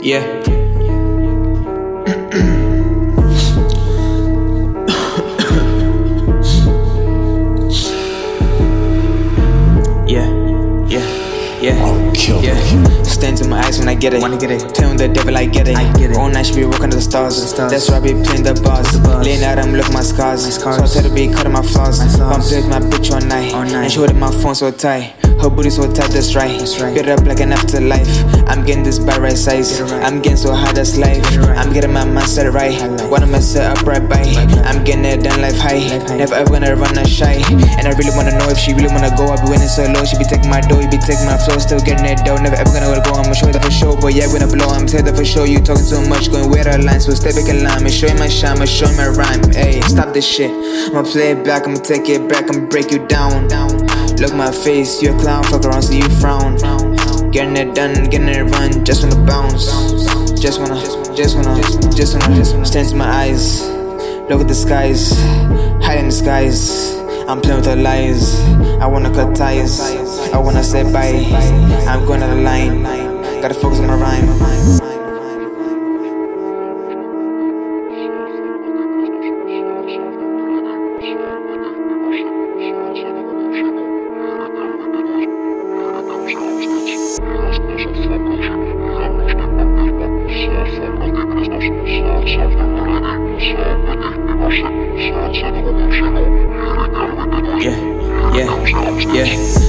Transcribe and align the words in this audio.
Yeah. 0.02 0.24
yeah, 10.06 10.26
yeah, 10.88 11.04
yeah, 11.60 12.12
kill 12.14 12.42
yeah. 12.42 12.56
Stand 13.02 13.42
in 13.42 13.50
my 13.50 13.60
eyes 13.60 13.78
when 13.78 13.88
I 13.88 13.94
get 13.94 14.14
it. 14.14 14.22
When 14.22 14.32
I 14.32 14.38
get 14.38 14.50
it. 14.50 14.74
Tell 14.74 14.94
the 14.94 15.06
devil 15.06 15.36
I 15.36 15.44
get 15.44 15.68
it. 15.68 15.76
I 15.76 15.92
get 15.92 16.12
it. 16.12 16.16
All 16.16 16.30
night 16.30 16.46
she 16.46 16.54
be 16.54 16.64
working 16.64 16.88
the 16.88 17.02
stars. 17.02 17.38
The 17.38 17.46
stars. 17.46 17.70
That's 17.70 17.90
why 17.90 17.98
I 17.98 18.00
be 18.00 18.24
playing 18.24 18.44
the 18.44 18.58
bars. 18.64 18.90
The 18.92 19.00
bars. 19.00 19.26
Laying 19.26 19.44
out, 19.44 19.58
I'm 19.58 19.74
looking 19.74 19.92
my 19.92 20.00
scars. 20.00 20.44
My 20.44 20.50
scars. 20.50 20.76
So 20.76 20.84
I 20.84 21.02
tell 21.02 21.10
her 21.10 21.14
be 21.14 21.28
cutting 21.28 21.52
my 21.52 21.60
flaws. 21.60 21.98
My 21.98 22.08
flaws. 22.08 22.50
I'm 22.50 22.62
with 22.62 22.70
my 22.70 22.80
bitch 22.88 23.12
all 23.12 23.20
night. 23.20 23.52
All 23.52 23.64
night. 23.64 23.84
And 23.84 23.92
she 23.92 23.98
holding 23.98 24.18
my 24.18 24.30
phone 24.30 24.54
so 24.54 24.70
tight. 24.70 25.19
Her 25.40 25.48
booty 25.48 25.70
so 25.70 25.90
tight, 25.90 26.10
that's 26.12 26.34
right. 26.34 26.58
That's 26.58 26.80
right. 26.80 26.94
Build 26.94 27.08
up 27.08 27.24
like 27.24 27.40
an 27.40 27.52
afterlife. 27.52 28.08
I'm 28.46 28.64
getting 28.64 28.84
this 28.84 28.98
by 28.98 29.16
right 29.16 29.36
size. 29.36 29.80
Right. 29.80 30.04
I'm 30.04 30.20
getting 30.20 30.36
so 30.36 30.52
high, 30.52 30.72
that's 30.72 30.98
life. 30.98 31.22
Get 31.30 31.40
right. 31.40 31.56
I'm 31.56 31.72
getting 31.72 31.92
my 31.92 32.04
mindset 32.04 32.52
right. 32.52 32.74
Highlight. 32.74 33.08
What 33.10 33.22
I'm 33.22 33.32
set 33.40 33.64
up 33.72 33.86
right 33.86 34.06
by. 34.06 34.20
I'm 34.68 34.84
getting 34.84 35.04
it 35.06 35.24
done 35.24 35.40
life 35.40 35.56
high. 35.56 35.80
Life 35.88 36.08
high. 36.08 36.18
Never 36.18 36.34
ever 36.34 36.50
gonna 36.50 36.76
run 36.76 36.98
a 36.98 37.06
shy. 37.08 37.40
And 37.80 37.88
I 37.88 37.92
really 37.96 38.12
wanna 38.12 38.36
know 38.36 38.48
if 38.52 38.58
she 38.58 38.74
really 38.74 38.92
wanna 38.92 39.16
go. 39.16 39.32
I 39.32 39.40
be 39.40 39.48
winning 39.48 39.68
so 39.68 39.88
low. 39.88 40.04
She 40.04 40.18
be 40.18 40.24
taking 40.24 40.50
my 40.50 40.60
dough, 40.60 40.80
you 40.80 40.90
be 40.90 40.98
taking 40.98 41.24
my 41.24 41.38
flow. 41.38 41.56
Still 41.56 41.80
getting 41.80 42.04
it 42.04 42.20
dough. 42.24 42.36
Never 42.36 42.56
ever 42.56 42.68
gonna 42.68 43.00
go. 43.00 43.16
I'ma 43.16 43.32
show 43.32 43.48
that 43.48 43.64
for 43.64 43.72
sure. 43.72 43.96
But 43.96 44.12
yeah, 44.12 44.28
we 44.28 44.38
gonna 44.38 44.52
blow. 44.52 44.68
I'm 44.68 44.86
tell 44.86 45.02
that 45.02 45.16
for 45.16 45.24
sure. 45.24 45.46
You 45.46 45.64
talking 45.64 45.88
too 45.88 46.04
much, 46.04 46.30
going 46.30 46.50
where 46.50 46.64
the 46.64 46.76
line. 46.84 47.00
So 47.00 47.16
stay 47.16 47.32
back 47.32 47.48
in 47.48 47.64
line. 47.64 47.80
I'ma 47.80 47.88
show 47.88 48.12
you 48.12 48.18
my 48.20 48.28
shine, 48.28 48.60
I'ma 48.60 48.68
show 48.68 48.92
you 48.92 48.96
my 48.96 49.08
rhyme. 49.08 49.40
Hey, 49.56 49.80
stop 49.88 50.12
this 50.12 50.28
shit. 50.28 50.52
I'ma 50.92 51.02
play 51.02 51.32
it 51.32 51.44
back, 51.48 51.64
I'ma 51.64 51.80
take 51.80 52.08
it 52.12 52.28
back, 52.28 52.52
I'ma 52.52 52.68
break 52.68 52.92
you 52.92 53.00
down. 53.08 53.48
Look 54.20 54.34
my 54.34 54.52
face, 54.52 55.00
you 55.02 55.16
a 55.16 55.18
clown, 55.18 55.42
fuck 55.44 55.64
around, 55.64 55.80
see 55.80 55.96
you 55.96 56.08
frown. 56.20 56.58
Getting 57.30 57.56
it 57.56 57.74
done, 57.74 58.04
getting 58.10 58.28
it 58.28 58.42
run, 58.52 58.84
just 58.84 59.02
wanna 59.02 59.16
bounce. 59.24 59.64
Just 60.38 60.60
wanna, 60.60 60.74
just 61.16 61.36
wanna, 61.36 61.58
just 61.90 62.14
wanna, 62.14 62.36
just 62.36 62.52
wanna 62.52 62.66
stand 62.66 62.90
to 62.90 62.96
my 62.96 63.08
eyes. 63.08 63.62
Look 64.28 64.42
at 64.42 64.48
the 64.48 64.54
skies, 64.54 65.18
hide 65.82 66.00
in 66.00 66.06
the 66.06 66.12
skies. 66.12 66.94
I'm 67.28 67.40
playing 67.40 67.60
with 67.60 67.66
her 67.66 67.76
lies. 67.76 68.38
I 68.78 68.86
wanna 68.86 69.10
cut 69.10 69.34
ties. 69.34 69.80
I 69.80 70.36
wanna 70.36 70.64
say 70.64 70.82
bye. 70.82 71.24
I'm 71.88 72.04
going 72.04 72.22
out 72.22 72.36
of 72.36 72.42
line. 72.42 72.82
Gotta 73.40 73.54
focus 73.54 73.78
on 73.78 73.86
my 73.86 73.94
rhyme. 73.94 74.89
Yeah, 94.50 94.66
yeah, 98.34 98.50
yeah. 99.14 99.26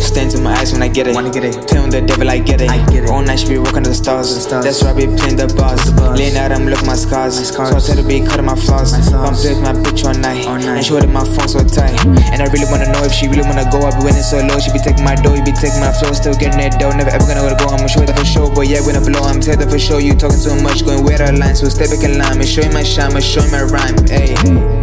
Stand 0.00 0.32
in 0.32 0.42
my 0.42 0.56
eyes 0.56 0.72
when 0.72 0.82
I 0.82 0.88
get 0.88 1.06
it. 1.06 1.16
I 1.16 1.28
get 1.28 1.44
it. 1.44 1.68
Tell 1.68 1.84
the 1.88 2.00
devil 2.00 2.30
I 2.30 2.38
get 2.38 2.62
it. 2.62 2.70
I 2.70 2.80
get 2.88 3.04
it. 3.04 3.10
All 3.10 3.20
night 3.20 3.40
she 3.40 3.48
be 3.48 3.58
working 3.58 3.82
the 3.84 3.92
stars. 3.92 4.32
The 4.34 4.40
stars. 4.40 4.64
That's 4.64 4.82
why 4.82 4.92
I 4.92 5.04
be 5.04 5.12
playing 5.12 5.36
the 5.36 5.52
bars. 5.52 5.84
The 5.84 5.92
bars. 5.92 6.18
Laying 6.18 6.40
out, 6.40 6.52
I'm 6.52 6.64
looking 6.64 6.86
my 6.88 6.96
scars. 6.96 7.36
My 7.36 7.44
scars. 7.44 7.68
So 7.68 7.76
I 7.76 7.80
tell 7.80 8.00
her 8.00 8.08
be 8.08 8.24
cutting 8.24 8.48
my 8.48 8.56
flaws. 8.56 8.96
My 8.96 9.28
I'm 9.28 9.36
playing 9.36 9.60
with 9.60 9.68
my 9.68 9.76
bitch 9.76 10.08
all 10.08 10.16
night. 10.16 10.48
All 10.48 10.56
night. 10.56 10.80
And 10.80 10.84
she 10.84 10.96
holding 10.96 11.12
my 11.12 11.20
phone 11.20 11.48
so 11.52 11.60
tight. 11.60 11.92
Mm-hmm. 12.00 12.32
And 12.32 12.40
I 12.40 12.48
really 12.48 12.64
wanna 12.72 12.88
know 12.96 13.04
if 13.04 13.12
she 13.12 13.28
really 13.28 13.44
wanna 13.44 13.68
go. 13.68 13.84
I 13.84 13.92
be 13.92 14.08
winning 14.08 14.24
so 14.24 14.40
low. 14.40 14.56
She 14.56 14.72
be 14.72 14.80
taking 14.80 15.04
my 15.04 15.20
dough, 15.20 15.36
you 15.36 15.44
be 15.44 15.52
taking 15.52 15.84
my 15.84 15.92
flow. 15.92 16.16
Still 16.16 16.32
getting 16.32 16.64
it 16.64 16.80
dough. 16.80 16.96
Never 16.96 17.12
ever 17.12 17.28
gonna 17.28 17.44
go. 17.60 17.68
I'ma 17.68 17.92
show 17.92 18.00
you 18.00 18.08
that 18.08 18.16
for 18.16 18.24
sure. 18.24 18.41
Yeah, 18.62 18.80
we 18.86 18.92
gonna 18.92 19.04
blow. 19.04 19.20
I'm 19.22 19.40
tell 19.40 19.56
that 19.56 19.70
for 19.70 19.78
sure. 19.78 20.00
You 20.00 20.14
talking 20.14 20.38
too 20.40 20.60
much, 20.62 20.84
going 20.84 21.04
weird 21.04 21.20
out 21.20 21.38
line. 21.38 21.56
So 21.56 21.68
stay 21.68 21.86
back 21.86 22.04
in 22.04 22.18
line. 22.18 22.32
I'ma 22.32 22.44
show 22.44 22.62
you 22.62 22.72
my 22.72 22.82
shine, 22.82 23.10
I'ma 23.10 23.20
show 23.20 23.44
you 23.44 23.50
my 23.50 23.62
rhyme. 23.62 24.06
Hey. 24.06 24.81